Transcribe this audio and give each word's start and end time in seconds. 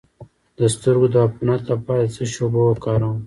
د 0.59 0.61
سترګو 0.75 1.07
د 1.13 1.15
عفونت 1.25 1.61
لپاره 1.71 2.01
د 2.05 2.11
څه 2.15 2.23
شي 2.31 2.39
اوبه 2.43 2.61
وکاروم؟ 2.65 3.17